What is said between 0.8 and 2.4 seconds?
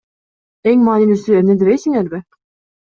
маанилүүсү эмне дебейсиңерби?